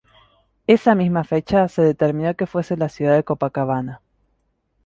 [0.65, 4.01] Esa misma fecha se determinó que fuese la ciudad de Copacabana.